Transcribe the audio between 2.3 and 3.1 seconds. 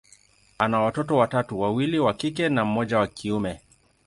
na mmoja wa